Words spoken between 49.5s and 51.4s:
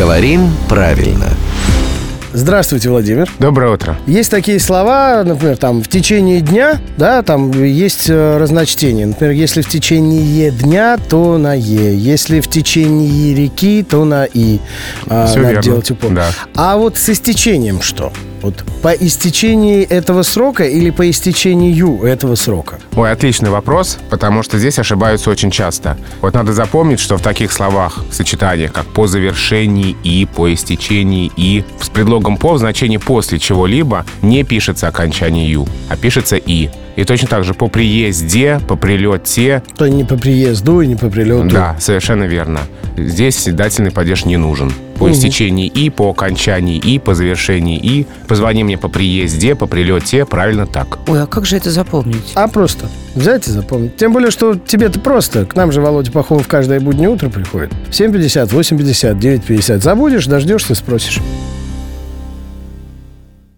по прилете, правильно так. Ой, а